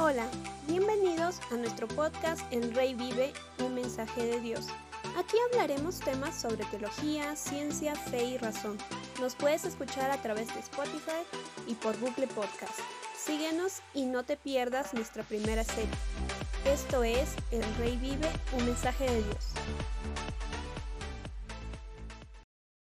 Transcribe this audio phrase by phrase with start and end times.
[0.00, 0.28] Hola,
[0.68, 4.68] bienvenidos a nuestro podcast El Rey Vive, un mensaje de Dios.
[5.18, 8.78] Aquí hablaremos temas sobre teología, ciencia, fe y razón.
[9.20, 11.26] Nos puedes escuchar a través de Spotify
[11.66, 12.78] y por Google Podcast.
[13.18, 15.90] Síguenos y no te pierdas nuestra primera serie.
[16.64, 19.46] Esto es El Rey Vive, un mensaje de Dios.